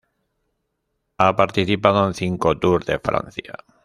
Ha 1.19 1.35
participado 1.35 2.07
en 2.07 2.15
cinco 2.15 2.57
Tour 2.57 2.83
de 2.85 2.97
Francia. 2.97 3.53